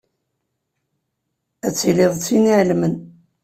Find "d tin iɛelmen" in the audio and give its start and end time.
2.15-2.95